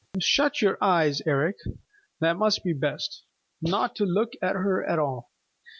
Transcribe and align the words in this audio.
"Shut 0.17 0.63
your 0.63 0.79
eyes, 0.83 1.21
Eric. 1.27 1.57
That 2.21 2.35
must 2.35 2.63
be 2.63 2.73
best, 2.73 3.23
not 3.61 3.95
to 3.97 4.03
look 4.03 4.31
at 4.41 4.55
her 4.55 4.83
at 4.83 4.97
all. 4.97 5.29